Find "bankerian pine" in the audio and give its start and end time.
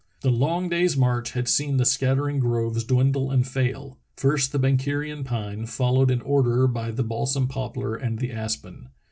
4.57-5.67